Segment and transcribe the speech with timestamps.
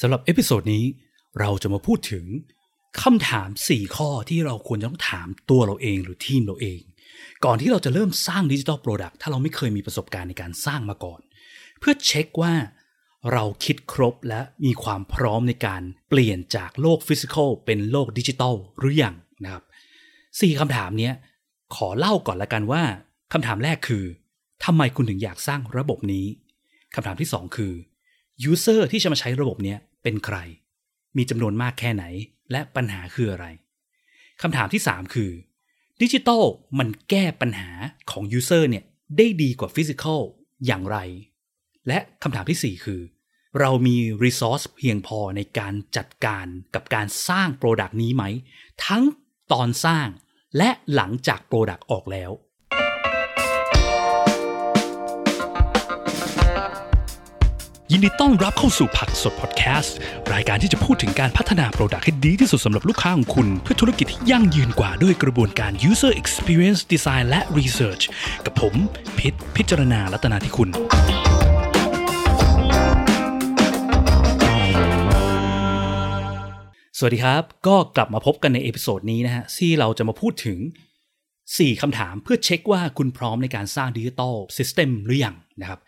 [0.00, 0.84] สำหรับ episode นี้
[1.40, 2.24] เราจะมาพูดถึง
[3.02, 6.80] คำถาม 4 ข้อที่เราควรจะต้องถามตัวเราเองหรือทีมเราเอง
[7.44, 11.20] ก่อนที่เราจะเริ่มสร้าง digital product ถ้าเราไม่เคยมีประสบการณ์ในการสร้างมาก่อน
[11.78, 12.54] เพื่อเช็คว่า
[13.32, 19.64] เราคิดครบและมีความพร้อมในการเปลี่ยนจากโลก physical เป็นโลกดิจิทัลหรือยังนะครับ
[20.40, 21.10] สี่คำถามนี้
[21.74, 22.82] ขอเล่าก่อนละกันว่า
[23.32, 24.04] คำถามแรกคือ
[24.64, 26.26] ทำไมคุณถึงอยากสร้างระบบนี้
[26.94, 27.72] คำถามที่ 2 คือ
[28.50, 30.36] User ที่จะมาใช้ระบบนี้ เป็นใคร
[31.16, 32.04] มีจำนวนมากแค่ไหน
[32.52, 33.46] และปัญหาคืออะไร
[34.42, 35.32] คำถามที่ 3 คือ
[36.02, 36.44] ดิจิทัล
[36.78, 37.70] มันแก้ปัญหา
[38.10, 38.84] ของ User เนี่ย
[39.16, 40.20] ได้ดีกว่า physical
[40.66, 40.98] อย่างไร
[41.88, 43.00] และคำถามที่ 4 คือ
[43.58, 48.24] เรามี Resource เพียงพอในการจัดการกับการสร้าง Product นี้ไหม
[48.86, 49.02] ทั้ง
[49.52, 50.08] ตอนสร้าง
[50.58, 52.30] และหลังจาก Product ออกแล้ว
[57.92, 59.96] ยินดีต้อนรับเข้าสู่ผักสดพอดแคสต์
[60.32, 68.04] รายการที่จะพูดถึงการพัฒนา product ให้ดีที่สุดสำหรับลูกค้าของคุณ เพื่อธุรกิจที่ยั่งยืนกว่าด้วยกระบวนการ user experience design และ research
[68.44, 68.74] กับผม
[69.18, 70.68] พิษพิจารณาลัตนาที่คุณ
[76.98, 80.58] สวัสดีครับ ก็กลับมาพบกันใน episode นี้นะฮะที่เราจะมาพูดถึง
[81.18, 85.80] 4คำถามเพื่อเช็คว่าคุณพร้อมในการสร้าง digital system หรือยัง นะครับ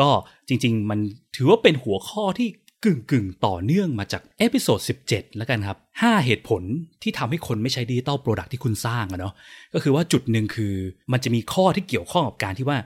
[0.00, 0.08] ก็
[0.48, 0.98] จริงๆ มัน
[1.36, 2.48] ถือว่าเป็นหัวข้อที่
[2.84, 6.62] กึ่งกึ่งต่อเนื่องมาจาก episode 17 แล้วกันครับ 5 เหตุผล
[7.02, 9.34] ที่ทำให้คนไม่ใช้ digital product ที่คุณสร้างอะเนาะ
[9.74, 10.74] ก็คือว่าจุดหนึ่งคือ
[11.12, 12.78] มันจะมีข้อที่เกี่ยวข้องกับการที่ว่า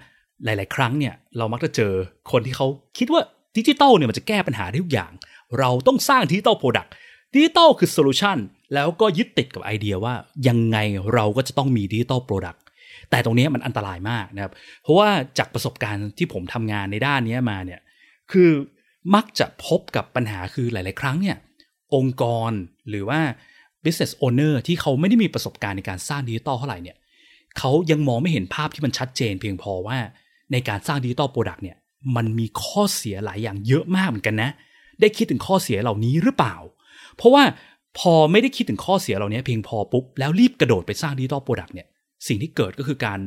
[0.45, 1.93] หลาย ๆ ครั้งเนี่ยเรามักจะเจอ
[2.31, 2.67] คนที่เขา
[2.99, 3.23] คิดว่า
[3.57, 5.13] ดิจิทัลเนี่ยมันจะแก้ปัญหาได้ทุกอย่าง
[5.59, 8.37] เราต้องสร้าง digital product ดิจิทัลคือ solution
[8.75, 10.15] แล้วก็ยึดติดกับไอเดียว่า
[10.49, 10.79] ยังไง
[11.15, 12.59] เราก็จะต้องมี digital product
[13.11, 15.09] แต่ตรงนี้มันอันตรายมากนะครับ เพราะว่า
[15.39, 17.81] จากประสบการณ์ที่ผมทำงานในด้านนี้มาเนี่ย
[18.33, 18.51] คือ
[19.15, 21.37] มักจะพบกับปัญหาคือหลาย ๆ ครั้งเนี่ย
[21.95, 22.53] องค์กร
[22.89, 23.21] หรือว่า
[23.85, 26.97] business owner ที่เขาไม่ได้มีประสบการณ์ในการสร้างดิจิทัลเท่าไหร่เนี่ย
[27.59, 29.99] เขายังมองไม่เห็นภาพที่มันชัดเจนเพียงพอว่า
[30.53, 31.77] ในการสร้าง digital product เนี่ย
[32.17, 34.51] มันมีข้อเสียหลายอย่างเยอะมากเหมือนกันนะ
[35.01, 36.57] ได้คิดถึงข้อเสียเหล่านี้หรือเปล่า
[37.17, 37.43] เพราะว่า
[37.99, 41.87] พอไม่ได้คิดถึงข้อเสียเหล่านี้เพียงพอปุ๊บแล้วรีบกระโดดไปสร้าง digital product เนี่ย
[42.29, 43.21] สิ่งที่เกิดก็คือการ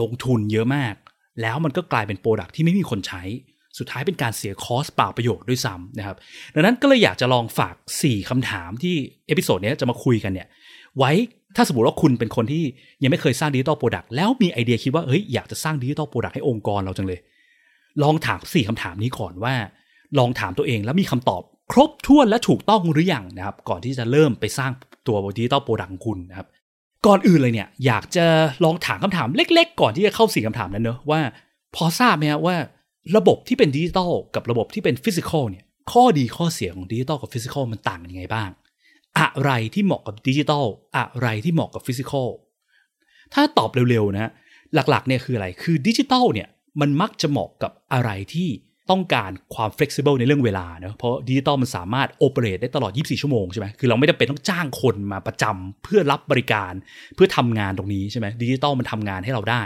[0.00, 0.94] ลงทุนเยอะมาก
[1.42, 3.22] แล้วมันก็กลายเป็น product ที่ไม่มีคนใช้
[3.78, 6.16] สุดท้ายเป็นการเสีย cost เปล่าประโยชน์ด้วยซ้ำนะครับ
[6.54, 8.94] ดังนั้นก็เลยอยากจะลองฝาก 4คำถามที่
[9.26, 10.48] episode นี้จะมาคุยกันเนี่ย
[10.98, 11.12] ไว้
[11.56, 12.64] ถ้าสมมติว่าคุณเป็นคนที่
[13.02, 17.20] ยังไม่เคยสร้าง digital product แล้วมีไอเดียคิดว่าเฮ้ยอยากจะสร้าง digital product ให้องค์กรเราจังเลย
[18.02, 19.54] ลองถาม 4คำถามนี้ก่อนว่า
[20.18, 24.72] ลองถามตัวเองแล้วมีคำตอบครบถ้วนและถูกต้องหรือยังนะครับ ก่อนที่จะเริ่มไปสร้าง
[25.06, 26.48] ตัว digital product ของคุณนะครับ
[27.06, 28.26] ก่อนอื่นเลยเนี่ย อยากจะ
[28.64, 31.20] ลองถามคำถามเล็ก ๆ ก่อนที่จะเข้าสี่คำถามนั้นเนอะว่า
[31.74, 32.56] พอทราบไหมว่า
[33.16, 38.50] ระบบที่เป็นดิจิตอลกับระบบที่เป็น physical เนี่ย ข้อดีข้อเสียของดิจิตอลกับ physical มันต่างกันยังไงบ้าง
[39.18, 40.64] อะไรที่เหมาะกับดิจิตอล
[40.96, 42.28] อะไรที่เหมาะกับ physical
[43.34, 44.30] ถ้าตอบเร็วๆนะ
[44.74, 46.48] หลักๆเนี่ยคืออะไรคือดิจิตอลเนี่ย
[46.80, 48.48] มันมักจะเหมาะกับอะไรที่
[48.90, 56.72] ต้องการความ flexible ในเรื่องเวลาเนะเพราะดิจิตอลมันสามารถ operate ได้ตลอด 24 ชั่วโมงใช่ไหมคือเราไม่จำเป็นต้องจ้างคนมาประจำเพื่อรับบริการ
[57.14, 59.62] เพื่อทำงานตรงนี้ใช่ไหมดิจิตอลมันทำงานให้เราได้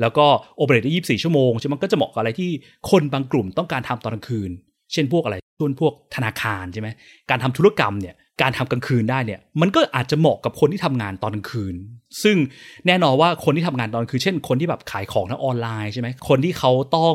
[0.00, 2.50] แล้วก็โอเปเรตได้ 24 ชั่วโมงใช่ไหมก็จะเหมาะกับอะไรที่
[2.90, 4.50] คนบางกลุ่มต้องการทำตอนกลางคืน
[4.92, 6.88] เช่นพวกอะไรส่วนพวกธนาคารใช่ไหม
[7.30, 11.74] การทำธุรกรรมเนี่ยการทำกลางคืนได้เนี่ยมันก็อาจจะเหมาะกับคนที่ทำงานตอนกลางคืน
[12.22, 12.36] ซึ่ง
[12.86, 17.14] แน่นอนว่าคนที่ทำงานตอนคืนเช่น คนที่แบบขายของทางออนไลน์ใช่ไหมคนที่เขาต้อง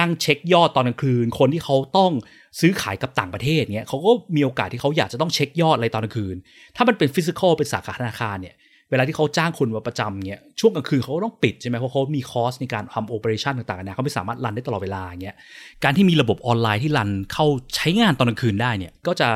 [0.00, 2.12] นั่งเช็คยอดตอนกลางคืน คนที่เขาต้อง
[2.60, 6.36] ซื้อขายกับต่างประเทศเนี้ยเขาก็มีโอกาสที่เขาอยากจะต้องเช็คยอดอะไรตอนกลางคืน
[6.76, 8.54] ถ้ามันเป็น physical เป็นสาขาธนาคารเนี่ย
[8.90, 15.36] เวลาที่เขาจ้างคนมาประจำเนี่ยช่วงกลางคืนเขาก็ต้องปิดใช่ไหมเพราะเขามี cost ในการทำ operation ต่างๆนะเขาไม่สามารถ run ได้ตลอดเวลาเงี้ย
[15.84, 17.46] การที่มีระบบออนไลน์ที่ run เข้า
[17.76, 19.28] ใช้งานตอนกลางคืนได้เนี่ยก็จะ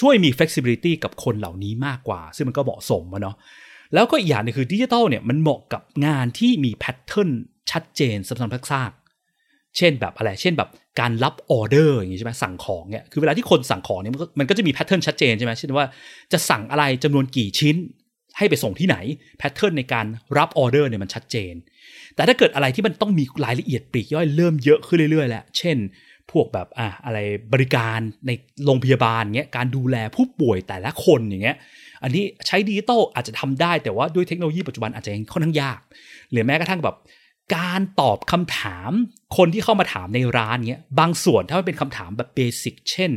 [0.00, 3.36] ช่วยมี flexibility กับคนเหล่านี้มากกว่า ซึ่งมันก็เหมาะสมเนาะ
[3.94, 7.30] แล้วก็อีกอย่างนึงคือดิจิทัลเนี่ยมันเหมาะกับงานที่มี pattern
[7.70, 8.90] ชัดเจนซ้ำๆซาก
[9.78, 15.86] เช่นแบบอะไร เช่นแบบการรับออเดอร์อย่างนี้ใช่ไหมสั่งของเนี่ย คือเวลาที่คนสั่งของเนี่ยมันก็มันก็จะมี pattern ชัดเจนใช่ไหมเช่นว่า
[16.32, 17.76] จะสั่งอะไรจำนวนกี่ชิ้น
[18.38, 18.96] ให้ไปส่งที่ไหน
[19.38, 20.06] pattern ในการ
[20.38, 21.54] รับออเดอร์เนี่ยมันชัดเจน
[22.14, 25.76] แต่ถ้าเกิดอะไรที่มันต้องมีรายละเอียดปลีกย่อยเริ่มเยอะขึ้นเรื่อยๆแล้ว เช่น
[26.30, 27.18] พวกแบบอะอะไร
[27.52, 28.30] บริการใน
[28.64, 31.56] โรงพยาบาลเงี้ยการดูแลผู้ป่วยแต่ละคนอย่างเงี้ย
[32.02, 35.80] อันนี้ใช้ดิจิตอลอาจจะทำได้แต่ว่าด้วยเทคโนโลยีปัจจุบันอาจจะยังค่อนข้างยาก
[36.30, 36.96] หรือแม้กระทั่งแบบ
[37.56, 38.90] การตอบคำถาม
[39.36, 43.12] คนที่เข้ามาถามในร้านเงี้ยบางส่วนถ้ามันเป็นคำถามแบบ basic เช่น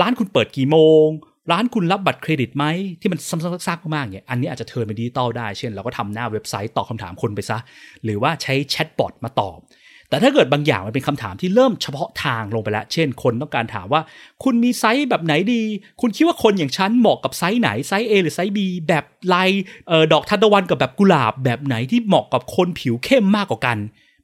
[0.00, 1.06] ร้านคุณเปิดกี่โมง
[1.52, 2.64] ร้านคุณรับบัตรเครดิตไหม
[3.00, 7.58] ที่มันซ้ำๆซากมากๆเนี่ยอันนี้อาจจะ turn เป็นดิจิตอลได้เช่น เราก็ทำหน้าเว็บไซต์ตอบคำถามคนไปซะ
[8.04, 9.58] หรือว่าใช้แชทบอทมาตอบ
[10.08, 14.00] แต่ถ้าเกิดบางอย่างมันเป็นคำถามที่เริ่มเฉพาะทางลงไปแล้ว เช่น คนต้องการถามว่า
[14.44, 15.62] คุณมีไซส์แบบไหนดี
[16.00, 18.58] คุณคิดว่าคนอย่างฉันเหมาะกับไซส์ไหนไซส์ A หรือไซส์ B
[18.88, 19.50] แบบลาย
[19.90, 23.76] ออดอกทานตะวันกับแบบกุหลาบแบบไหนที่เหมาะกับคนผิวเข้มมากกว่ากัน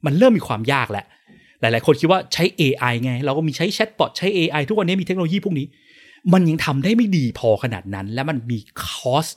[0.05, 1.05] มันเริ่มมีความยากแหละ
[1.59, 5.65] หลาย ๆ คนคิดว่าใช้ AI ไง เราก็มีใช้แชทบอทใช้ AI ทุกวันนี้มีเทคโนโลยีพวกนี้
[6.33, 9.27] มันยังทำได้ไม่ดีพอขนาดนั้น และมันมีคอส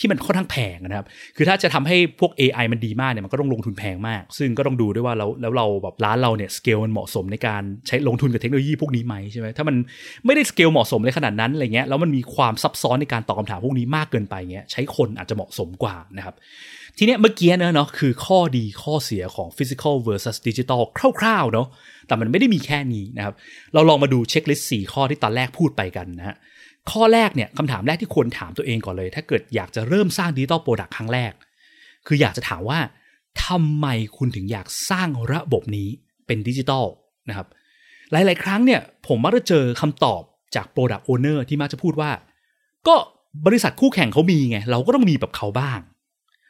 [0.00, 1.06] ที่มันค่อนข้างแพงนะครับ
[1.36, 9.76] คือถ้าจะทำให้พวก AI มันดีมากเนี่ยมันก็ต้องลงทุนแพงมาก ซึ่งก็ต้องดูด้วยว่าแล้วแล้วเราแบบร้านเราเนี่ยสเกลมันเหมาะสมในการใช้ลงทุนกับเทคโนโลยีพวกนี้ไหมใช่ไหมถ้ามัน
[10.26, 16.34] ไม่ได้สเกลเหมาะสมในขนาดนั้นอะไรเงี้ยแล้วมันมีความซับซ้อนในการตอบคาถามพวกนี้มากเกินไปเงี้ยใช้คนอาจจะเหมาะสมกว่านะครับ
[16.98, 20.80] ทีเนี้ยเมื่อกี้เนอะเนาะคือข้อดีข้อเสียของ physical versus digital
[21.20, 21.66] คร่าวๆเนาะ
[22.06, 23.34] แต่มันไม่ได้มีแค่นี้นะครับ
[23.74, 26.36] เราลองมาดู checklist สี่ข้อที่ตอนแรกพูดไปกันนะฮะ
[26.92, 31.32] ข้อแรกเนี่ยคำถามแรกที่ควรถามตัวเองก่อนเลย ถ้าเกิดอยากจะเริ่มสร้าง digital product ครั้งแรก
[32.06, 32.78] คืออยากจะถามว่า
[33.46, 35.88] ทำไมคุณถึงอยากสร้างระบบนี้
[36.26, 36.84] เป็นดิจิตอล
[37.28, 37.46] นะครับ
[38.12, 40.22] หลาย ๆ ครั้งเนี่ยผมมักจะเจอคำตอบ
[40.54, 42.10] จาก Product Owner ที่มักจะพูดว่า
[42.88, 42.94] ก็
[43.46, 45.80] บริษัทคู่แข่งเขามีไง เราก็ต้องมีแบบเขาบ้าง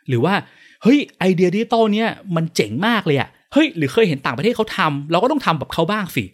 [0.09, 0.35] หรือว่า
[0.83, 6.25] เฮ้ยไอเดียดิจิตอลเนี่ยมันเจ๋งมากเลยอะเฮ้ยหรือเคยเห็นต่างประเทศเขาทำเราก็ต้องทำแบบเขาบ้างสิ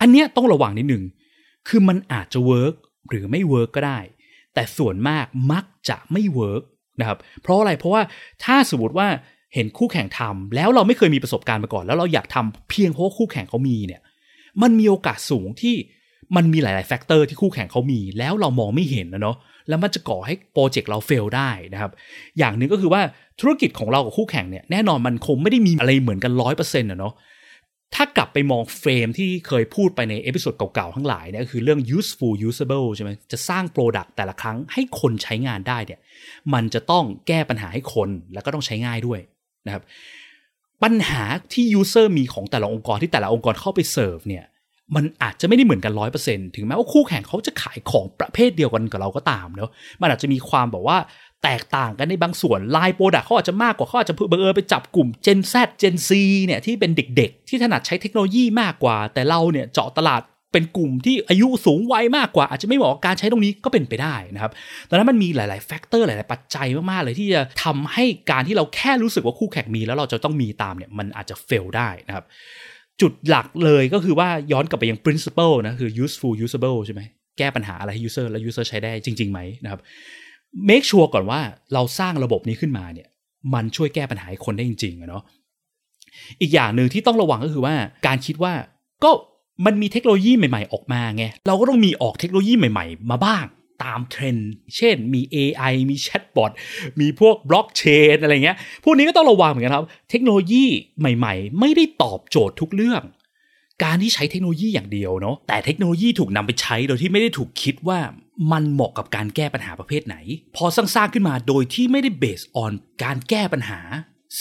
[0.00, 1.02] อันเนี้ยต้องระวังนิดหนึ่ง
[1.68, 2.74] คือมันอาจจะ work
[3.08, 3.98] หรือไม่ work ก็ได้
[4.54, 6.62] แต่ส่วนมากมักจะไม่ work
[7.00, 8.02] นะครับ เพราะอะไรเพราะว่า
[8.44, 9.08] ถ้าสมมติว่า
[9.54, 14.00] เห็นคู่แข่งทำแล้วเราไม่เคยมีประสบการณ์มาก่อน แล้วเราอยากทำเพียงเพราะว่าคู่แข่งเขามีเนี่ย
[14.62, 15.74] มันมีโอกาสสูงที่
[16.36, 19.36] มันมีหลาย ๆ factor ที่คู่แข่งเขามี แล้วเรามองไม่เห็นนะเนาะ
[19.68, 21.90] แล้วมันจะก่อให้โปรเจกต์เรา fail ได้นะครับ
[22.38, 23.02] อย่างหนึ่งก็คือว่า
[23.40, 27.14] ธุรกิจของเรากับคู่แข่งเนี่ยแน่นอนมันคงไม่ได้มีอะไรเหมือนกันร้อยเปอร์เซ็นต์นะเนาะ
[27.94, 36.00] ถ้ากลับไปมอง frame ที่เคยพูดไปใน episode เก่าๆ ทั้งหลายเนี่ยคือเรื่อง useful usable ใช่ไหมจะสร้าง Product แต่ละครั้งให้คนใช้งานได้เนี่ย
[36.54, 39.20] มันจะต้องแก้ปัญหาให้คนแล้วก็ต้องใช้ง่ายด้วย
[39.66, 39.82] นะครับ
[40.82, 41.22] ปัญหา
[41.52, 44.44] ที่ user มีของแต่ละองค์กรที่แต่ละองค์กรเข้าไปเสิร์ฟเนี่ย
[44.96, 50.98] มันอาจจะไม่ได้เหมือนกันร้อยเปอร์เซ็นต์ถึงแม้ว่าคู่แข่งเขาจะขายของประเภทเดียวกันกับเราก็ตามเนาะมันอาจจะมีความแบบว่า
[51.44, 56.10] แตกต่างกันในบางส่วน line product เขาอาจจะมากกว่าเขาอาจจะบังเอิญไปจับกลุ่ม Gen Z Gen Z
[56.46, 60.22] เนี่ยที่เป็นเด็กๆ ที่ถนัดใช้เทคโนโลยีมากกว่า แต่เราเนี่ยเจาะตลาด
[60.52, 64.52] เป็นกลุ่มที่อายุสูงวัยมากกว่า อาจจะไม่เหมาะการใช้ตรงนี้ก็เป็นไปได้นะครับ
[64.88, 72.24] ดังนั้นมันมีหลาย ๆ แฟกเตอร์หลาย ๆ ปัจจัยมาก ๆ เลยที่จะทำให้การที่เราแค่รู้สึกว่าคู่แข่งมี แล้วเราจะต้องมีตามเนี่ยมันอาจจะเฟลได้นะครับ
[73.00, 77.02] จุดหลักเลยก็คือว่าย้อนกลับไปยัง principle นะคือ useful usable ใช่ไหม
[77.38, 79.80] แก้ปัญหาอะไรให้ user และ user ใช้ได้จริง ๆ ไหมนะครับ
[80.68, 81.40] make sure ก่อนว่า
[81.74, 83.08] เราสร้างระบบนี้ขึ้นมาเนี่ย
[83.54, 85.22] มันช่วยแก้ปัญหาให้คนได้จริงๆเนาะ
[86.40, 87.74] อีกอย่างหนึ่งที่ต้องระวังก็คือว่า
[88.06, 88.52] การคิดว่า
[89.04, 89.10] ก็
[89.66, 93.44] มันมีเทคโนโลยีใหม่ๆ ออกมาไง เราก็ต้องมีออกเทคโนโลยีใหม่ๆ มาบ้าง
[93.84, 96.50] ตามเทรนด์เช่นมี AI มีแชทบอท
[97.00, 97.82] มีพวกบล็อกเช
[98.14, 100.64] นอะไรเงี้ย พวกนี้ก็ต้องระวังเหมือนกันครับ เทคโนโลยี
[100.98, 103.02] ใหม่ๆ ไม่ได้ตอบโจทย์ทุกเรื่อง
[103.84, 107.98] การที่ใช้เทคโนโลยีอย่างเดียวเนาะแต่เทคโนโลยีถูกนำไปใช้โดยที่ไม่ได้ถูกคิดว่า
[108.52, 110.16] มันเหมาะกับการแก้ปัญหาประเภทไหน
[110.56, 112.72] พอสร้างขึ้นมาโดยที่ไม่ได้ base on
[113.02, 113.80] การแก้ปัญหา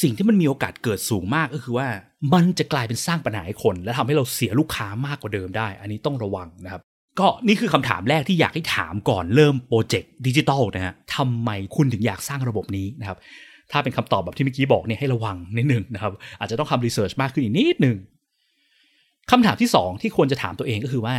[0.01, 1.87] สิ่งที่มันมีโอกาสเกิดสูงมากก็คือว่า
[2.33, 6.81] มันจะกลายเป็นสร้างปัญหาให้คน และทำให้เราเสียลูกค้ามากกว่าเดิมได้ อันนี้ต้องระวังนะครับ
[7.19, 13.17] ก็นี่คือคำถามแรกที่อยากให้ถามก่อนเริ่มโปรเจกต์ดิจิตอลนะฮะทำไมคุณถึงอยากสร้างระบบนี้นะครับ
[13.71, 17.97] ถ้าเป็นคำตอบแบบที่เมื่อกี้บอกเนี่ยให้ระวังนิดหนึ่งนะครับอาจจะต้องทำ research มากขึ้นอีกนิดหนึ่ง
[19.31, 21.15] คำถามที่ 2 ที่ควรจะถามตัวเองก็คือว่า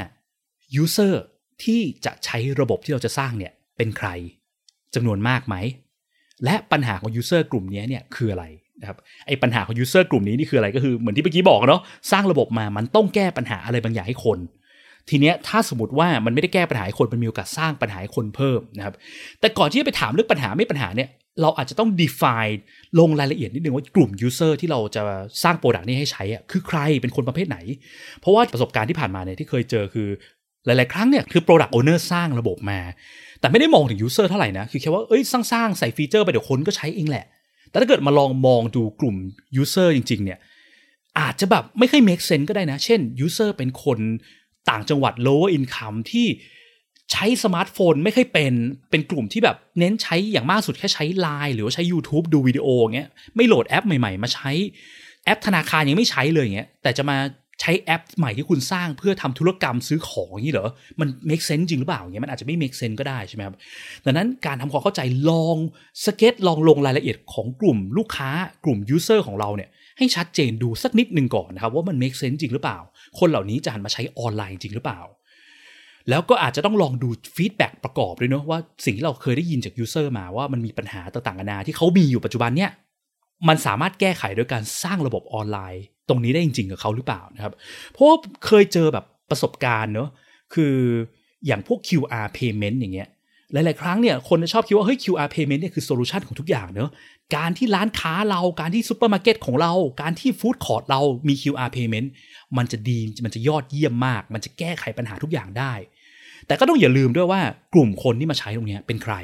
[0.82, 1.14] user
[1.64, 4.08] ที่จะใช้ระบบที่เราจะสร้างเนี่ยเป็นใคร
[4.94, 5.56] จำนวนมากไหม
[6.44, 8.44] และปัญหาของ user กลุ่มนี้เนี่ยคืออะไร
[8.80, 11.82] นะครับไอ้ปัญหาของ user กลุ่มนี้นี่คืออะไรก็คือเหมือนที่เมื่อกี้บอกเนาะ
[12.12, 14.38] สร้างระบบมามันต้องแก้ปัญหาอะไรบางอย่างให้คน
[15.10, 18.94] ทีเนี้ยถ้าสมมติว่ามันไม่ได้แก้ปัญหาให้คนมันมีโอกาสสร้างปัญหาให้คนเพิ่มนะครับ
[19.40, 21.08] แต่ก่อนที่จะไปถามเรื่องปัญหาไม่ปัญหาเนี่ย
[21.42, 22.56] เราอาจจะต้อง define
[22.98, 25.02] ลงรายละเอียดนิดนึงว่ากลุ่ม user ที่เราจะ
[25.42, 27.58] สร้าง product นี้ให้ใช้อะคือใครเป็นคนประเภทไหน
[28.20, 30.08] เพราะว่าประสบการณ์ที่ผ่านมาเนี่ยที่เคยเจอคือ
[30.66, 32.80] หลาย ๆ ครั้งเนี่ยคือ product owner สร้างระบบมา
[33.40, 37.26] แต่ไม่ได้มองถึง user เท่าไหร่นะ คือแค่ว่าเอ้ยสร้างๆใส่ feature ไปเดี๋ยวคนก็ใช้เองแหละ
[37.70, 39.16] แต่ถ้าเกิดมาลองมองดูกลุ่ม
[39.62, 40.38] user จริง ๆ เนี่ย
[41.18, 43.98] อาจจะแบบไม่ค่อย make sense ก็ได้นะ เช่น user เป็นคน
[44.70, 46.26] ต่างจังหวัด lower income ที่
[47.12, 48.54] ใช้สมาร์ทโฟนไม่ค่อยเป็น
[48.90, 54.50] เป็นกลุ่มที่แบบเน้นใช้อย่างมากสุดแค่ใช้ Line หรือว่าใช้ YouTube ดูวิดีโอเงี้ย ไม่โหลดแอปใหม่ ๆ มาใช้
[55.24, 57.16] แอปธนาคารยังไม่ใช้เลยเงี้ย แต่จะมา
[57.60, 63.54] ใช้แอปใหม่ที่คุณสร้างเพื่อทำธุรกรรมซื้อของอย่างนี้เหรอ มัน make sense จริงหรือเปล่าเงี้ย มันอาจจะไม่ make sense ก็ได้ใช่ไหมครับ
[64.04, 65.56] ดังนั้นการทำความเข้าใจลอง
[66.04, 68.30] สเก็ตลองลงรายละเอียดของกลุ่มลูกค้า
[68.64, 72.78] กลุ่ม user ของเราเนี่ยให้ชัดเจนดูสักนิดหนึ่งก่อนนะครับว่ามัน make sense จริงหรือเปล่า
[73.18, 75.00] คนเหล่านี้จะหันมาใช้ออนไลน์จริงหรือเปล่า
[76.10, 82.70] แล้วก็อาจจะต้องลองดู feedback ประกอบด้วยเนาะว่าสิ่งที่เราเคยได้ยินจาก user มาว่ามันมีปัญหาต่างๆนานาที่เขามีอยู่ปัจจุบันเนี่ย
[83.48, 87.52] มันสามารถแก้ไขโดยการสร้างระบบออนไลน์ ตรงนี้ได้จริง ๆ กับเขาหรือเปล่านะครับ
[87.92, 90.08] เพราะเคยเจอแบบประสบการณ์เนอะ
[90.54, 90.74] คือ
[91.46, 93.08] อย่างพวก QR payment อย่างเงี้ย
[93.52, 96.90] หลาย ๆ ครั้งเนี่ยคนจะชอบคิดว่าเฮ้ย QR payment เนี่ยคือโซลูชันของทุกอย่างเนอะ
[97.36, 99.72] การที่ร้านค้าเราการที่ซูเปอร์มาร์เก็ตของเรา
[100.02, 102.08] การที่ฟู้ดคอร์ทเรามี QR payment
[102.56, 105.72] มันจะดีมันจะยอดเยี่ยมมาก มันจะแก้ไขปัญหาทุกอย่างได้
[106.46, 107.40] แต่ก็ต้องอย่าลืมด้วยว่า
[107.74, 109.14] กลุ่มคนที่มาใช้ตรงนี้เป็นใคร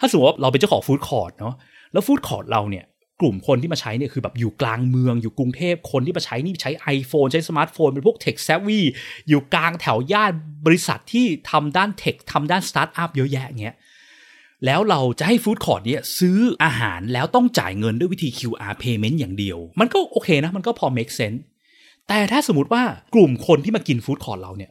[0.00, 1.54] ถ้าสมมติว่าเราเป็นเจ้าของฟู้ดคอร์ทเนาะ
[1.92, 2.84] แล้วฟู้ดคอร์ทเราเนี่ย
[3.22, 8.84] กลุ่มคนที่มาใช้เนี่ยคือแบบอยู่กลางเมืองอยู่กรุงเทพคนที่มาใช้นี่ใช้ iPhone ใช้สมาร์ทโฟนเป็นพวก tech savvy
[9.28, 10.32] อยู่กลางแถวย่าน
[10.66, 13.76] บริษัทที่ทำด้าน tech ทำด้านสตาร์ทอัพเยอะแยะเงี้ย
[14.66, 21.40] แล้วเราจะให้ฟู้ดคอร์ทเนี่ยซื้ออาหารแล้วต้องจ่ายเงินด้วยวิธี QR payment อย่างเดียว มันก็โอเคนะ มันก็พอ make sense
[22.08, 22.82] แต่ถ้าสมมติว่า
[23.14, 24.70] กลุ่มคนที่มากินฟู้ดคอร์ทเราเนี่ย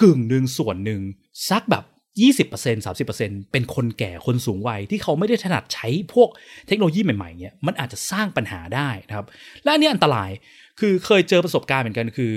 [0.00, 1.00] กึ่งหนึ่งส่วนหนึ่ง
[1.50, 1.84] สักแบบ
[2.24, 6.28] 20% 30%เป็นคนแก่คนสูงวัยที่เขาไม่ได้ถนัดใช้พวก
[6.66, 9.26] เทคโนโลยีใหม่ๆเนี่ยมันอาจจะสร้างปัญหาได้นะครับ
[9.62, 10.30] และอันนี้อันตราย
[10.80, 12.34] คือเคยเจอประสบการณ์เหมือนกันคือ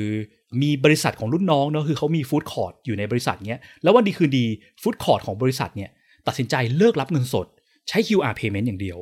[0.62, 4.46] มีบริษัทของรุ่นน้องเนาะคือเขามีฟู้ดคอร์ทอยู่ในบริษัทเนี้ยแล้ววันดีคืนดี
[4.82, 5.90] ฟู้ดคอร์ทของบริษัทเนี่ย
[6.28, 7.48] ตัดสินใจเลิกรับเงินสด
[7.88, 9.00] ใช้ QR payment อย่างเดียว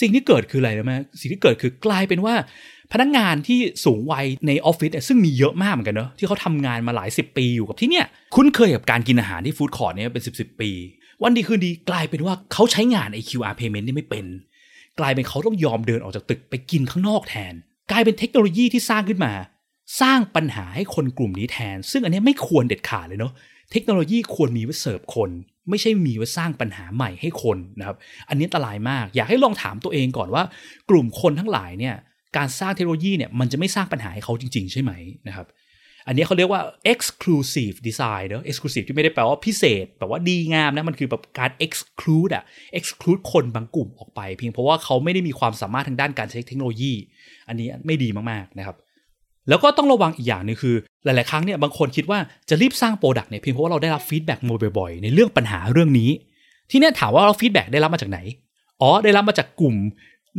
[0.00, 2.34] สิ่งที่เกิดคืออะไรรู้ไหมสิ่งที่เกิดคือกลายเป็นว่า
[2.92, 10.70] พนักงานที่สูงวัยในออฟฟิศซึ่งมีเยอะมากเหมือนกันเนอะที่เขาทำงานมาหลายสิบปีอยู่กับที่เนี่ยคุ้นเคยกับการกินอาหารที่ฟู้ดคอร์ทเนี่ยเป็นสิบสิบปี
[11.22, 14.26] วันดีคืนดีกลายเป็นว่าเขาใช้งานไอ QR payment นี่ไม่เป็น
[14.98, 17.54] กลายเป็นเขาต้องยอมเดินออกจากตึกไปกินข้างนอกแทน
[17.90, 19.32] กลายเป็นเทคโนโลยีที่สร้างขึ้นมา
[20.00, 23.32] สร้างปัญหาให้คนกลุ่มนี้แทน ซึ่งอันนี้ไม่ควรเด็ดขาดเลยเนาะ
[23.72, 25.30] เทคโนโลยีควรมีไว้เสิร์ฟคน
[25.68, 27.96] ไม่ใช่มีไว้สร้างปัญหาใหม่ให้คนนะครับ
[28.28, 30.42] อันนี้อันตรายมาก อยากให้ลองถามตัวเองก่อนว่า
[30.90, 31.94] กลุ่มคนทั้งหลายเนี่ย
[32.36, 34.92] การสร้างเทคโนโลยีเนี่ยมันจะไม่สร้างปัญหาให้เขาจริง ๆ ใช่ไหม
[35.28, 35.46] นะครับ
[36.06, 36.60] อันนี้เขาเรียกว่า
[36.92, 42.44] exclusive design เนอะ exclusive ที่ไม่ได้แปลว่าพิเศษแบบว่าดีงามนะ มันคือแบบการ exclude อะ
[42.78, 46.92] exclude คนบางกลุ่มออกไป เพียงเพราะว่าเขาไม่ได้มีความสามารถทางด้านการใช้เทคโนโลยี
[47.48, 48.76] อันนี้ไม่ดีมากๆนะครับ
[49.48, 50.74] แล้วก็ต้องระวังอีกอย่างนึงคือ
[51.04, 56.10] หลาย ๆ ครั้งเนี่ยบางคนคิดว่าจะรีบสร้าง product เนี่ยเพียงเพราะว่าเราได้รับ feedback มาบ่อย ๆ ในเรื่องปัญหาเรื่องนี้
[56.70, 58.18] ที่เนี่ยถามว่าเรา feedback ได้รับมาจากไหน
[58.80, 59.76] อ๋อได้รับมาจากกลุ่ม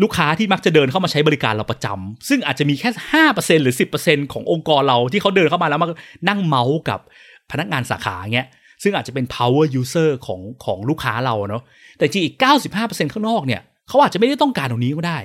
[0.02, 5.88] ลูกค้าที่มักจะเดินเข้ามาใช้บริการเราประจำซึ่งอาจจะมีแค่ห้าเปอร์เซ็นหรือสิบเปอร์เซ็นขององค์กรเราที่เขาเดินเข้ามาแล้วมา
[6.30, 7.00] นั่งเมาท์กับ
[7.52, 8.48] พนักงานสาขาเงี้ย
[8.84, 11.64] ซึ่งอาจจะเป็น power user ของของลูกค้าเราเนาะ
[11.98, 12.36] แต่จริงอีก
[12.74, 15.20] 95%ข้างนอกเนี่ยเขาอาจจะไม่ได้ต้องการตรงนี้ก็ได้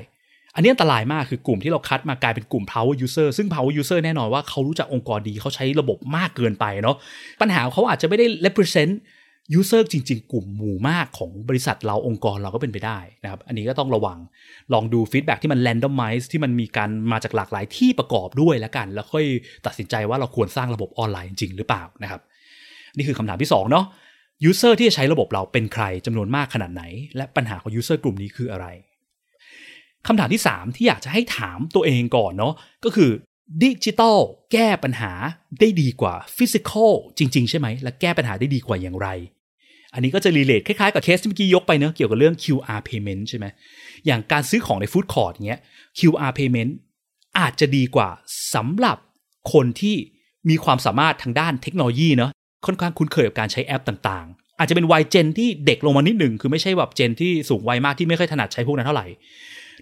[0.54, 6.96] อันนี้อันตรายมากคือกลุ่มที่เราคัดมากลายเป็นกลุ่ม power user ซึ่ง power user แน่นอนว่าเขารู้จักองค์กรดีเขาใช้ระบบมากเกินไปเนาะ
[7.40, 8.92] ปัญหาเขาอาจจะไม่ได้ represent
[9.56, 14.18] user จริง ๆ กลุ่มหมู่มากของบริษัทเราองค์กรเราก็เป็นไปได้นะครับ อันนี้ก็ต้องระวัง
[14.72, 19.24] ลองดูฟีดแบ็ที่มัน randomize ที่มันมีการมาจากหลากหลายที่ประกอบด้วยแล้วกัน แล้วค่อย
[19.66, 22.20] ตัดสินใจว่าเราควรสร้างระบบออนไลน์จริงหรือเปล่านะครับ
[22.96, 23.86] นี่คือคำถามที่2เนาะ
[24.48, 26.82] user ที่จะใช้ระบบเราเป็นใครจำนวนมากขนาดไหน
[27.16, 28.66] และปัญหาของ user กลุ่มนี้คืออะไร
[30.06, 33.10] คำถามที่ 3 ที่อยากจะให้ถามตัวเองก่อนเนาะก็คือ
[33.62, 34.18] ดิจิตอล
[34.52, 35.12] แก้ปัญหา
[35.60, 39.08] ได้ดีกว่า physical จริง ๆ ใช่ไหม และแก้ปัญหาได้ดีกว่าอย่างไร
[39.94, 43.46] อันนี้ก็จะ relate คล้ายๆกับเคสที่เมื่อกี้ยกไปเนอะเกี่ยวกับเรื่อง QR payment ใช่ไหม
[44.06, 45.60] อย่างการซื้อของในฟู้ดคอร์ทเงี้ย
[45.98, 46.70] QR payment
[47.38, 48.08] อาจจะดีกว่า
[48.54, 48.98] สำหรับ
[49.52, 49.96] คนที่
[50.48, 52.30] มีความสามารถทางด้านเทคโนโลยีเนาะ
[52.66, 59.06] ค่อนข้างคุ้นเคยกับการใช้แอปต่างๆ อาจจะเป็นวัยเจนที่เด็กลงมานิดหนึ่งคือไม่ใช่แบบเจนที่สูงวัยมากที่ไม่ค่อยถนัดใช้พวกนั้นเท่าไหร่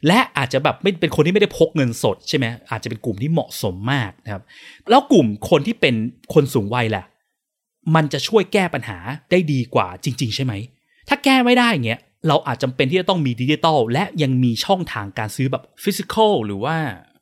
[0.06, 4.42] และอาจจะแบบไม่เป็นคนที่ไม่ได้พกเงินสดใช่ไหมอาจจะเป็นกลุ่มที่เหมาะสมมากนะครับ
[4.90, 5.94] แล้วกลุ่มคนที่เป็น
[6.34, 7.04] คนสูงวัยแหละ
[7.95, 8.99] มันจะช่วยแก้ปัญหา
[9.31, 10.52] ได้ดีกว่าจริง ๆ ใช่ไหม
[11.09, 16.76] ถ้าแก้ไม่ได้เงี้ยเราอาจจำเป็นที่จะต้องมีดิจิตอลและยังมีช่องทางการซื้อแบบ physical หรือว่า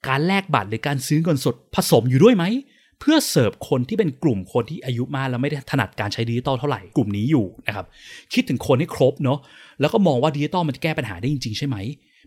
[0.09, 2.45] การแลกบัตรหรือการซื้อเงินสดผสมอยู่ด้วยไหม
[3.01, 7.87] เพื่อเสิร์ฟคนที่เป็นกลุ่มคนที่อายุมากแล้วไม่ได้ถนัดการใช้ดิจิตอลเท่าไหร่กลุ่มนี้อยู่นะครับ
[8.35, 9.39] คิดถึงคนให้ครบเนาะ
[9.81, 11.77] แล้วก็มองว่าดิจิตอลมันจะแก้ปัญหาได้จริง ๆ ใช่ไหม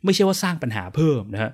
[0.03, 1.51] ไม่ใช่ว่าสร้างปัญหาเพิ่มนะฮะ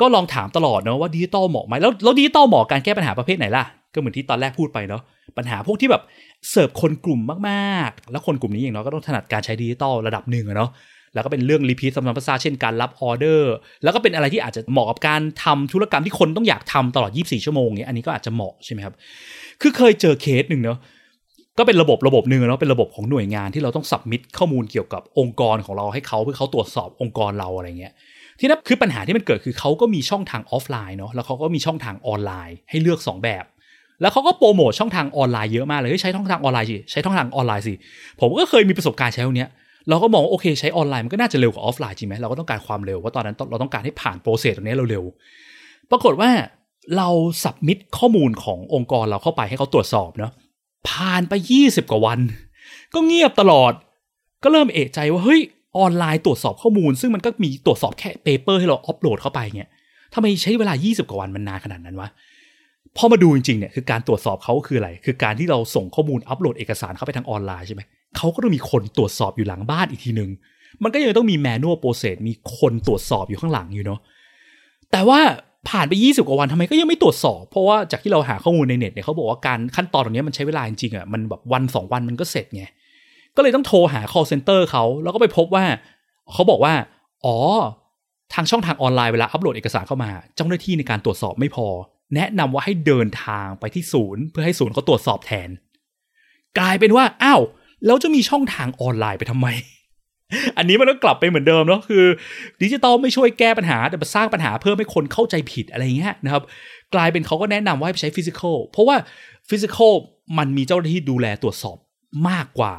[0.00, 5.02] ก็ลองถามตลอดเนาะว่าดิจิตอลเหมาะไหมแล้วแล้วดิจิตอลเหมาะการแก้ปัญหาประเภทไหนล่ะ ก็เหมือนที่ตอนแรกพูดไปเนาะ
[5.36, 6.02] ปัญหาพวกที่แบบ
[6.50, 10.70] เสิร์ฟคนกลุ่มมากๆ แล้วคนกลุ่มนี้อย่างน้อยก็ต้องถนัดการใช้ดิจิตอลระดับหนึ่งอะเนาะ
[11.14, 18.94] แล้วก็เป็นเรื่อง repeat ซ้ำๆซากๆเช่นการรับออเดอร์ แล้วก็เป็นอะไรที่อาจจะเหมาะกับการทำธุรกรรมที่คนต้องอยากทำตลอด 24 ชั่วโมงเนี้ยอันนี้ก็อาจจะเหมาะใช่ไหมครับ
[19.60, 20.78] คือเคยเจอเคสหนึ่งเนาะ
[21.58, 27.92] ก็เป็นระบบระบบหนึ่งเนาะเป็นระบบของหน่วยงานที่เราต้อง submit ข้อมูลเกี่ยวกับองค์กรของเราให้เขาเพื่อเขาตรวจสอบองค์กรเราอะไรเงี้ย
[28.38, 33.44] ที่นั่นคือปัญหาที่มันเกิดคือเขาก็มีช่องทางออฟไลน์เนาะแล้วเขาก็มีช่องทางออนไลน์ให้เลือก 2 แบบ
[34.00, 37.74] แล้วเขาก็โปรโมทช่องทางออนไลน์เยอะมากเลยใช้ช่องทางออนไลน์สิใช้ช่องทางออนไลน์สิ
[38.20, 39.46] ผมก็เคยมีประสบการณ์ใช้ตรงนี้
[39.88, 45.04] เราก็มองโอเคใช้ออนไลน์มันก็น่าจะเร็วกว่าออฟไลน์จริงไหมเราก็ต้องการความเร็วว่าตอนนั้นเราต้องการให้ผ่าน process ตรงนี้เราเร็ว
[45.90, 46.30] ปรากฏว่า
[46.96, 47.08] เรา
[47.44, 50.32] submit ข้อมูลขององค์กรเราเข้าไปให้เขาตรวจสอบเนาะ
[50.88, 52.18] ผ่านไป 20 กว่าวัน
[52.94, 53.72] ก็เงียบตลอด
[54.42, 55.40] ก็เริ่มเอะใจว่าเฮ้ย
[55.78, 59.70] ออนไลน์ตรวจสอบข้อมูล ซึ่งมันก็มีตรวจสอบแค่ paper ให้เราอัปโหลดเข้าไปเนี่ย
[60.14, 62.08] ทำไมใช้เวลา 20 กว่าวันมันนานขนาดนั้นวะ
[62.96, 67.82] พอมาดูจริงๆเนี่ยคือการตรวจสอบเขาคืออะไร คือการที่เราส่งข้อมูลอัปโหลดเอกสารเข้าไปทางออนไลน์ใช่ไหม
[68.16, 70.30] เขาก็ต้องมีคนตรวจสอบอยู่หลังบ้านอีกทีหนึ่ง
[70.82, 74.00] มันก็ยังต้องมีแมนนวลโปรเซสมีคนตรวจสอบอยู่ข้างหลังอยู่เนาะ
[74.92, 75.20] แต่ว่า
[75.68, 82.64] ผ่านไป 20 กว่าวันทำไมก็ยังไม่ตรวจสอบ เพราะว่าจากที่เราหาข้อมูลในเน็ตเนี่ยเขาบอกว่าการขั้นตอนตรงนี้มันใช้เวลาจริงๆอะมันแบบวันสองวันมันก็เสร็จไง
[83.36, 85.64] ก็เลยต้องโทรหา call center เขาแล้วก็ไปพบว่า
[86.32, 86.74] เขาบอกว่า
[87.24, 87.36] อ๋อ
[88.34, 91.66] ทางช่องทางออนไลน์เวลาอัปโหลดเอกสารเข้ามา เจ้าหน้าที่ในการตรวจสอบไม่พอ
[92.14, 95.48] แนะนำว่าให้เดินทางไปที่ศูนย์ เพื่อให้ศูนย์เขาตรวจสอบแทน
[96.58, 97.40] กลายเป็นว่าอ้าว
[97.86, 99.48] แล้วจะมีช่องทางออนไลน์ไปทำไม
[100.58, 102.04] อันนี้มันก็กลับไปเหมือนเดิมเนาะคือ
[102.62, 106.42] ดิจิตอลไม่ช่วยแก้ปัญหาแต่มาสร้างปัญหาเพิ่มให้คนเข้าใจผิดอะไรเงี้ยนะครับ
[106.94, 108.96] กลายเป็นเขาก็แนะนำว่าให้ใช้ physical เพราะว่า
[109.50, 109.92] physical
[110.38, 111.76] มันมีเจ้าหน้าที่ดูแลตรวจสอบ
[112.28, 112.74] มากกว่า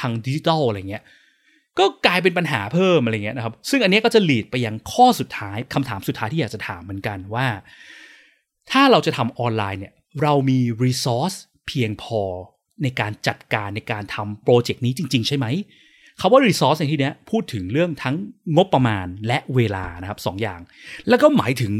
[0.00, 1.02] ทางดิจิตอลอะไรเงี้ย
[1.78, 7.46] ก็กลายเป็นปัญหาเพิ่มอะไรเงี้ยนะครับ ซึ่งอันนี้ก็จะหลีดไปยังข้อสุดท้ายคำถามสุดท้ายที่อยากจะถามเหมือนกันว่า
[8.72, 12.22] ถ้าเราจะทำออนไลน์เนี่ยเรามี resource เพียงพอ
[12.82, 15.46] ในการจัดการในการทำโปรเจกต์นี้จริง ๆ ใช่ไหม
[16.20, 18.16] คาว่า resource ในที่นี้พูดถึงเรื่องทั้ง
[18.56, 20.60] งบประมาณและเวลานะครับสองอย่าง
[21.08, 21.72] แล้วก็หมายถึง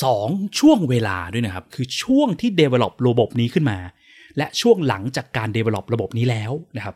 [0.00, 3.78] 2 ช่วงเวลาด้วยนะครับ คือช่วงที่ develop ระบบนี้ขึ้นมา
[4.38, 6.94] และช่วงหลังจากการ develop ระบบนี้แล้วนะครับ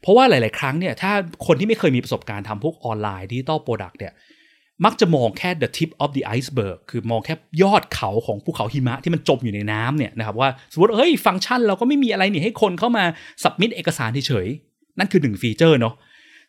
[0.00, 1.12] เพราะว่าหลาย ๆ ครั้งเนี่ยถ้า
[1.46, 4.12] คนที่ไม่เคยมีประสบการณ์ทำพวกออนไลน์ digital product เนี่ย
[4.84, 13.04] มักจะมองแค่ the tip of the iceberg คือมองแค่ยอดเขาของภูเขาหิมะที่มันจมอยู่ในน้ำเนี่ยนะครับว่าสมมติเฮ้ยฟังก์ชันเราก็ไม่มีอะไรนี่ให้คนเข้ามา
[13.42, 15.94] submit เอกสารเฉยๆนั่นคือหนึ่งฟีเจอร์เนาะ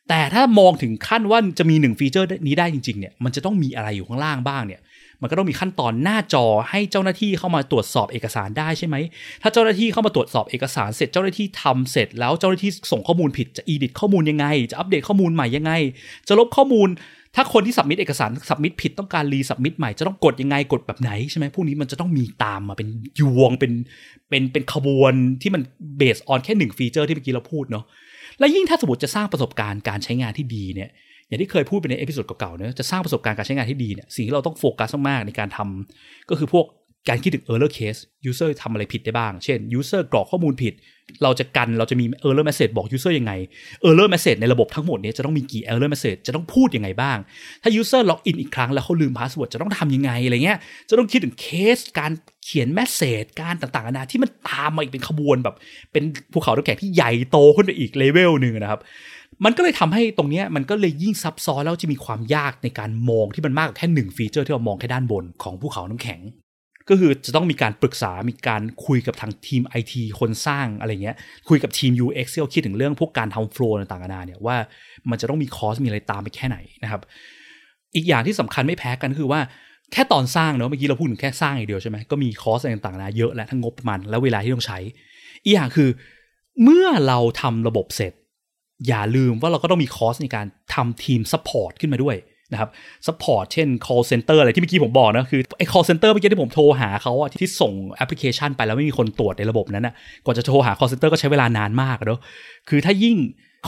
[0.10, 4.82] แต่ถ้ามองถึงขั้นว่าจะมีหนึ่งฟีเจอร์นี้ได้จริงๆเนี่ยมันจะต้องมีอะไรอยู่ข้างล่างบ้างเนี่ย
[5.22, 8.96] มันก็ต้องมีขั้นตอนหน้าจอให้เจ้าหน้าที่เข้ามาตรวจสอบเอกสารได้ใช่ไหม
[9.42, 15.72] ถ้าเจ้าหน้าที่เข้ามาตรวจสอบเอกสารเสร็จเจ้าหน้าที่ทำเสร็จแล้วเจ้าหน้าที่ส่งข้อมูลผิดจะ edit ข้อมูลยังไง จะอัปเดตข้อมูลใหม่ยังไง
[16.28, 16.90] จะลบข้อมูล
[17.36, 22.88] ถ้าคนที่ submit เอกสาร submit ผิดต้องการ resubmit ใหม่จะต้องกดยังไงกดแบบไหนใช่ไหมพวกนี้มันจะต้องมีตามมาเป็น
[23.20, 23.72] ยวงเป็น
[24.30, 25.62] เป็นเป็นขบวนที่มัน
[25.98, 27.86] based on แค่หนึ่งฟีเจอร์ที่เมื่อกี้เราพูดเนาะ
[28.40, 30.90] และยิ่งถ้าสมมติจะสร้างประสบการณ์การใช้งานที่ดีเนี่ย
[31.28, 36.66] อย่างที่เคยพูดไปใน episode เก่าๆเนะจะสร้างประสบการณ์การใช้งานที่ดีเนี่ยสิ่งที่เราต้องโฟกัสมากๆในการทำก็คือพวก
[37.10, 40.74] การคิดถึง error case user ทำอะไรผิดได้บ้าง เช่น user กรอกข้อมูลผิด
[41.24, 43.34] เราจะกันเราจะมี error message บอก user ยังไง
[43.88, 47.18] error message ในระบบทั้งหมดนี้จะต้องมีกี่ error message จะต้องพูดยังไงบ้าง
[47.64, 52.12] ถ้า user log in อีกครั้งแล้วเขาลืม password จะต้องทำยังไงอะไรเงี้ย จะต้องคิดถึงเคสการ
[52.46, 55.56] เขียน message การต่างๆนานาที่มันตามมาอีกเป็นขบวนแบบ
[55.92, 58.82] เป็นภูเขาน้ำแข็งที่ใหญ่โตขึ้นไปอีกเลเวลหนึ่งนะครับ
[59.46, 66.20] มันก็เลยทำให้ตรงนี้มันก็เลยยิ่งซับซ้อนแล้วจะมีความยากในการมองที่มันมากกว่าแค่หนึ่งฟีเจอร์ที่เรามองแค่ด้านบนของภูเขาน้ำแข็ง
[66.90, 71.16] ก็คือจะต้องมีการปรึกษา มีการคุยกับทางทีม IT คนสร้างอะไรเงี้ย
[71.50, 74.56] คุยกับทีม UX ที่เขาคิดถึงเรื่องพวกการทำ flow ต่างๆนานาเนี่ยว่า
[75.10, 77.02] มันจะต้องมี cost มีอะไรตามไปแค่ไหนนะครับ
[77.96, 79.42] อีกอย่างที่สำคัญไม่แพ้กันคือว่า
[79.92, 84.80] แค่ตอนสร้างเนาะเมื่อกี้เราพูดถึงแค่สร้างอย่างเดียวใช่ไหมก็มี cost อะไรต่างๆนานาเยอะแยะทั้งงบประมาณและเวลาที่ต้องใช้
[85.44, 85.90] อีกอย่างคือ
[86.64, 88.14] เมื่อเราทำระบบเสร็จ
[88.88, 92.16] อย่าลืมว่าเราก็ต้องมี cost ในการทำทีม support ขึ้นมาด้วย
[92.52, 92.70] นะครับ
[93.08, 99.94] support เช่น call center อะไรที่เมื่อกี้ผมบอกนะ คือไอ้ call center เมื่อกี้ที่ผมโทรหาเขาอะที่ส่งแอปพลิเคชันไปแล้วไม่มีคนตรวจในระบบนั้นอะ
[100.26, 102.20] ก่อนจะโทรหา call center ก็ใช้เวลานานมากเนาะ
[102.70, 103.18] คือถ้ายิ่ง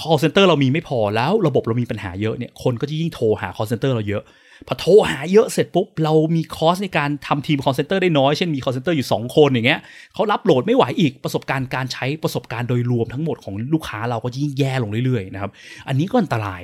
[0.02, 4.24] call center เรามีไม่พอแล้วระบบเรามีปัญหาเยอะเนี่ยคนก็จะยิ่งโทรหา call center เราเยอะ
[4.68, 9.80] พอโทรหาเยอะเสร็จปุ๊บ เรามี cost ในการทำทีม call center ได้น้อย เช่นมี call center อยู่ 2 คนอย่างเงี้ย
[10.14, 15.52] เขารับ load ไม่ไหวอีกประสบการณ์การใช้ประสบการณ์โดยรวมทั้งหมดของลูกค้าเราก็ยิ่งแย่ลงเรื่อยๆนะครับ
[15.88, 16.62] อันนี้ก็อันตราย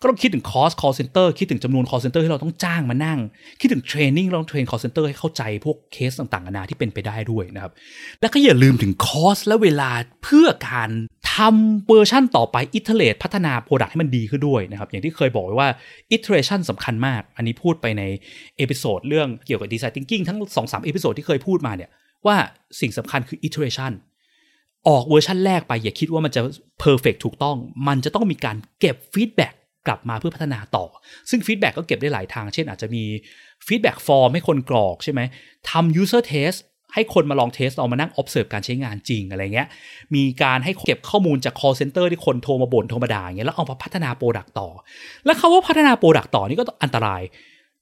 [0.00, 3.18] ก็ต้องคิดถึง cost call center คิดถึงจำนวน call center ที่เราต้องจ้างมานั่ง
[3.60, 7.72] คิดถึง training เราต้อง train call center ให้เข้าใจพวกเคสต่างๆนานาที่เป็นไปได้ด้วยนะครับ
[8.20, 9.90] แล้วก็อย่าลืมถึง cost และเวลา
[10.22, 10.90] เพื่อการ
[11.36, 15.68] ทำเวอร์ชั่นต่อไป iterate พัฒนา product ให้มันดีขึ้นด้วยนะครับ อย่างที่เคยบอกไว้ว่า
[16.12, 18.02] iteration สำคัญมาก อันนี้พูดไปใน
[18.56, 21.90] episode เรื่องเกี่ยวกับ design thinking ทั้ง2สาม episode ที่เคยพูดมาเนี่ย
[22.26, 22.36] ว่า
[22.80, 23.92] สิ่งสำคัญคือ iteration
[24.88, 26.42] ออกเวอร์ชันแรกไปอย่าคิดว่ามันจะ
[26.80, 27.56] perfect ถูกต้อง
[27.88, 29.54] มันจะต้องมีการเก็บ feedback
[29.86, 30.84] กลับมาเพื่อพัฒนาต่อ
[31.30, 33.04] ซึ่ง feedback ก็เก็บได้หลายทาง เช่นอาจจะมี
[33.66, 35.20] feedback form ให้คนกรอกใช่ไหม
[35.70, 36.58] ทำ user test
[36.96, 39.68] ให้คนมาลอง test เรามานั่ง observe การใช้งานจริงอะไรเงี้ย
[40.14, 44.68] มีการให้เก็บข้อมูลจาก call center ที่คนโทรมาบ่นโทรมาด่าเงี้ยแล้วเอามาพัฒนา product ต่อ
[45.24, 47.22] แล้วคำว่าพัฒนา product ต่อนี่ก็อันตราย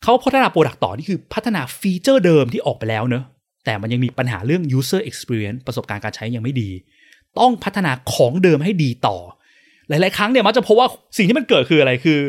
[0.02, 3.24] เขาพัฒนา product ต่อนี่คือพัฒนา feature เดิมที่ออกไปแล้วเนอะ
[3.64, 6.70] แต่มันยังมีปัญหาเรื่อง user experience ประสบการณ์การใช้ยังไม่ดี
[7.38, 9.16] ต้องพัฒนาของเดิมให้ดีต่อ
[9.88, 12.20] หลาย ๆ ครั้งเนี่ยมันจะพบว่าสิ่งที่มันเกิดคืออะไรคือ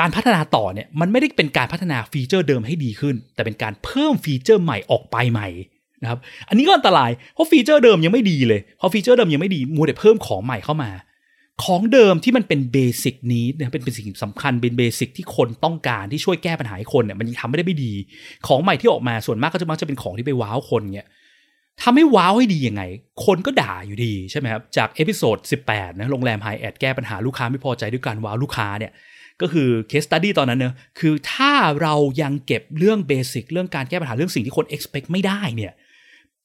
[0.00, 5.48] การพัฒนาต่อเนี่ยมันไม่ได้เป็นการพัฒนา feature เดิมให้ดีขึ้น แต่เป็นการเพิ่ม feature ใหม่ออกไปใหม่
[6.02, 10.90] นะครับ อันนี้ก็อันตราย เพราะ feature เดิมยังไม่ดีเลยพอ feature เดิมยังไม่ดี มัวแต่เพิ่มของใหม่เข้ามา
[11.64, 17.92] ของเดิมที่มันเป็น basic นี้เนี่ยเป็นเป็นสิ่งสำคัญ เป็น basic ที่คนต้องการที่ช่วยแก้ปัญหาให้คนเนี่ย มันยังทำไม่ได้ไม่ดี
[18.46, 21.08] ของใหม่ที่ออกมาส่วนมากก็จะมักจะเป็นของที่ไป wow คนเนี่ย
[21.82, 22.82] ทำให้ wow ให้ดียังไง
[23.24, 28.92] คนก็ด่าอยู่ดีใช่ไหมครับ จาก episode 18 นะ โรงแรมไฮแอดแก้ปัญหาลูกค้าไม่พอใจด้วยการ wow ลูกค้าเนี่ย
[29.40, 31.52] ก็คือ case study ตอนนั้นเนอะคือถ้า
[31.82, 35.72] เรายังเก็บเรื่อง basic เรื่องการแก้ปัญหาเรื่องสิ่งที่คน expect ไม่ได้เนี่ย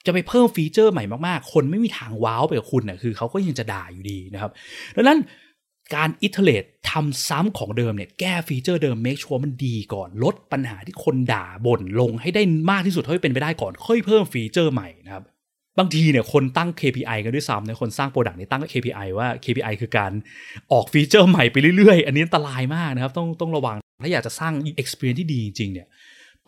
[0.06, 4.52] จะไปเพิ่ม feature ใหม่มากๆ คนไม่มีทาง wow ไปกับคุณนะคือเขาก็ยังจะด่าอยู่ดีนะครับ
[4.96, 5.20] ดังนั้น
[5.96, 15.24] การ iterate ทำซ้ำของเดิมเนี่ยแก้ feature เดิม make sure มันดีก่อน ลดปัญหาที่คนด่าบ่นลงให้ได้มากที่สุดเท่าที่เป็นไปได้ก่อน ค่อยเพิ่ม feature ใหม่นะครับ
[15.78, 20.12] บางทีเนี่ยคนตั้ง KPI กันด้วยซ้ำนะคนสร้าง product เนี่ยตั้ง KPI ว่า KPI คือการ
[20.72, 25.88] ออก feature ใหม่ไปเรื่อยๆ อันนี้อันตรายมากนะครับ ต้องต้องระวังถ้าอยากจะสร้าง experience ที่ดีจริงๆเนี่ย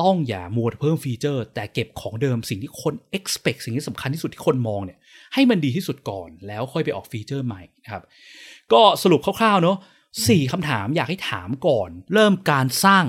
[0.02, 5.00] ต้องอย่ามัวเพิ่ม feature แต่เก็บของเดิมสิ่งที่คน expect สิ่งที่สำคัญที่สุดที่คนมองเนี่ย
[5.34, 8.04] ให้มันดีที่สุดก่อนแล้วค่อยไปออก feature ใหม่นะครับ
[8.74, 9.78] ก็สรุปคร่าวๆเนาะ
[10.28, 13.06] สี่คำถามอยากให้ถามก่อน เริ่มการสร้าง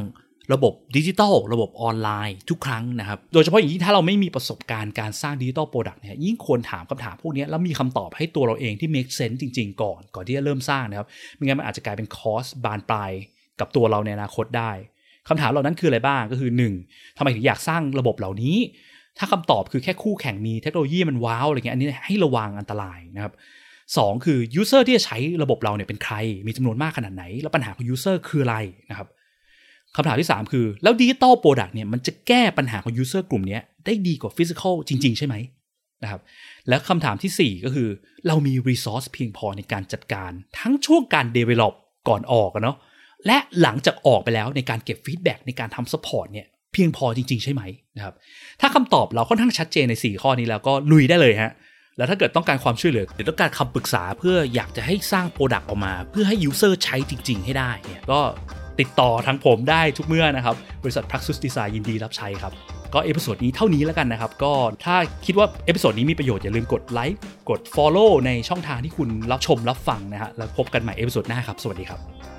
[0.53, 13.11] ระบบดิจิทัลระบบออนไลน์ทุกครั้งนะครับ โดยเฉพาะอย่างยิ่งถ้าเราไม่มีประสบการณ์การสร้าง digital product เนี่ยยิ่งควรถามคำถามพวกนี้แล้วมีคำตอบให้ตัวเราเองที่ make sense จริง ๆ ก่อน ก่อนที่จะเริ่มสร้างนะครับไม่งั้นมันอาจจะกลายเป็น cost บานปลาย
[13.61, 14.73] กับตัวเราในอนาคตได้
[15.29, 16.51] คำถามเหล่านั้นคืออะไรบ้างก็คือ
[16.85, 17.17] 1.
[17.17, 18.57] ทำไมถึงอยากสร้างระบบเหล่านี้
[19.19, 23.33] ถ้าคำตอบคือแค่คู่แข่งมีเทคโนโลยีมัน wow อะไรเงี้ยอันนี้ให้ระวังอันตรายนะครับ
[23.97, 26.15] สองคือ user ที่จะใช้ระบบเราเนี่ยเป็นใคร
[26.47, 28.57] มีจำนวนมากขนาดไหน แล้วปัญหาของ user คืออะไร
[28.91, 29.09] นะครับ
[29.97, 35.35] คำถามที่ 3 คือ แล้ว digital product เนี่ยมันจะแก้ปัญหาของ user กลุ่มนี้ได้ดีกว่า physical จริง ๆ ใช่ไหม
[36.03, 36.21] นะครับ
[36.69, 37.89] แล้วคำถามที่ 4 ก็คือ
[38.27, 41.75] เรามี resource เพียงพอในการจัดการ ทั้งช่วงการ develop
[42.09, 42.77] ก่อนออกเนาะ
[43.27, 47.63] และหลังจากออกไปแล้วในการเก็บ feedback ในการทำ support เนี่ยเพียงพอจริง ๆ ใช่ไหม
[47.97, 48.15] นะครับ
[48.61, 51.53] ถ้าคำตอบเราค่อนข้างชัดเจนใน 4 ข้อนี้แล้วก็ลุยได้เลยฮะ
[51.97, 58.21] แล้วถ้าเกิดต้องการความช่วยเหลือหรือต้องการคำปรึกษาเพื่ออยากจะให้สร้าง product ออกมา เพื่อให้ user ใช้จริง ๆ ให้ได้เนี่ยก็
[58.81, 62.53] ติดต่อทางผมได้ทุกเมื่อนะครับ บริษัท Praxis Design ยินดีรับใช้ครับ
[62.95, 64.53] ก็ episode นี้เท่านี้แล้วกันนะครับ ก็
[64.85, 72.32] ถ้าคิดว่า episode นี้มีประโยชน์อย่าลืมกดไลค์กด Follow ในช่องทางที่คุณรับชมรับฟังนะฮะแล้วพบกันใหม่ episode หน้าครับ สวัสดีครับ